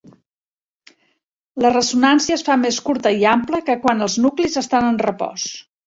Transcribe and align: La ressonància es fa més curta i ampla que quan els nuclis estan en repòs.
La 1.65 1.71
ressonància 1.75 2.39
es 2.39 2.45
fa 2.49 2.57
més 2.65 2.81
curta 2.89 3.15
i 3.21 3.29
ampla 3.35 3.63
que 3.71 3.79
quan 3.87 4.05
els 4.07 4.21
nuclis 4.27 4.61
estan 4.67 4.93
en 4.93 5.03
repòs. 5.09 5.51